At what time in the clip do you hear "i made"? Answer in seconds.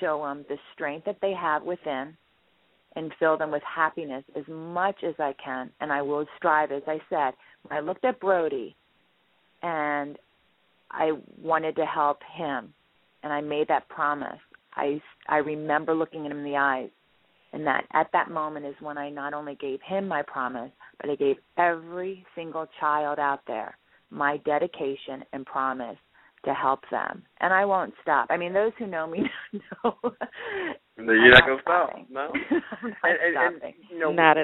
13.32-13.68